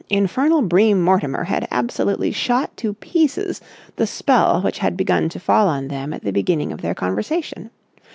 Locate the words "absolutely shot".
1.69-2.75